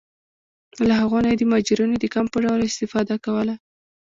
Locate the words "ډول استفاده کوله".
2.45-3.55